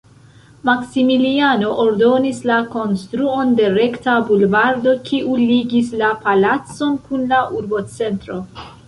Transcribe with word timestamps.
Maksimiliano 0.67 1.73
ordonis 1.83 2.39
la 2.51 2.57
konstruon 2.75 3.51
de 3.59 3.67
rekta 3.75 4.15
bulvardo, 4.31 4.95
kiu 5.11 5.37
ligis 5.43 5.93
la 6.03 6.11
palacon 6.25 6.97
kun 7.05 7.29
la 7.35 7.43
urbocentro. 7.61 8.41